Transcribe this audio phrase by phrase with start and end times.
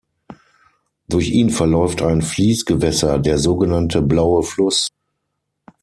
[1.09, 4.87] Durch ihn verläuft ein Fließgewässer, der sogenannte Blaue Fluss.